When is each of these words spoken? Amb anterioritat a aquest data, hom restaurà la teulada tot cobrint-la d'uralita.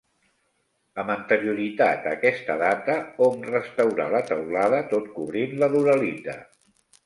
Amb 1.03 1.11
anterioritat 1.15 2.07
a 2.07 2.15
aquest 2.17 2.49
data, 2.63 2.97
hom 3.27 3.47
restaurà 3.53 4.09
la 4.17 4.25
teulada 4.33 4.83
tot 4.97 5.15
cobrint-la 5.21 5.73
d'uralita. 5.77 6.41